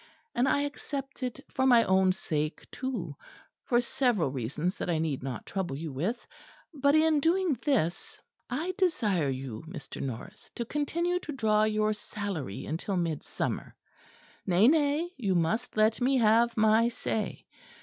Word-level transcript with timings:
And 0.33 0.49
I 0.49 0.61
accept 0.61 1.21
it 1.21 1.39
for 1.47 1.67
my 1.67 1.83
own 1.83 2.11
sake 2.11 2.65
too; 2.71 3.15
for 3.63 3.79
several 3.79 4.31
reasons 4.31 4.75
that 4.79 4.89
I 4.89 4.97
need 4.97 5.21
not 5.21 5.45
trouble 5.45 5.75
you 5.75 5.91
with. 5.93 6.25
But 6.73 6.95
in 6.95 7.19
doing 7.19 7.53
this, 7.63 8.19
I 8.49 8.73
desire 8.79 9.29
you, 9.29 9.63
Mr. 9.67 10.01
Norris, 10.01 10.49
to 10.55 10.65
continue 10.65 11.19
to 11.19 11.31
draw 11.31 11.65
your 11.65 11.93
salary 11.93 12.65
until 12.65 12.97
Midsummer: 12.97 13.75
nay, 14.47 14.67
nay, 14.67 15.11
you 15.17 15.35
must 15.35 15.77
let 15.77 16.01
me 16.01 16.17
have 16.17 16.57
my 16.57 16.89
say. 16.89 17.45